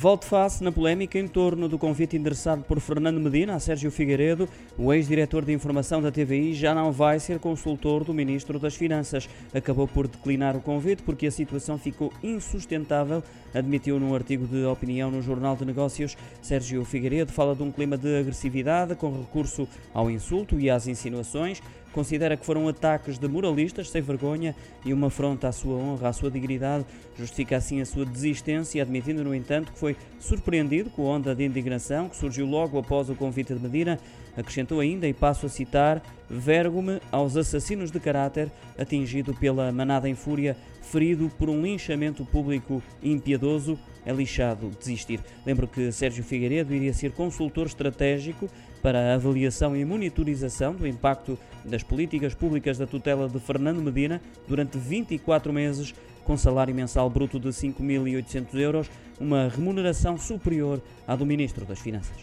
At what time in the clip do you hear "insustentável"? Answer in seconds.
12.22-13.22